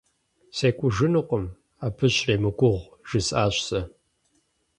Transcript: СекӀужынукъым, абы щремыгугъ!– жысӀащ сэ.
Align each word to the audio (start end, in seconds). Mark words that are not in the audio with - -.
СекӀужынукъым, 0.57 1.45
абы 1.85 2.07
щремыгугъ!– 2.15 2.85
жысӀащ 3.07 3.55
сэ. 3.67 3.81